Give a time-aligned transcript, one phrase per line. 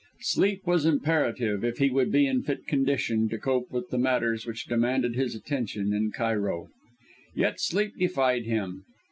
[0.21, 4.47] Sleep was imperative, if he would be in fit condition to cope with the matters
[4.47, 6.69] which demanded his attention in Cairo.
[7.35, 8.83] Yet sleep defied him.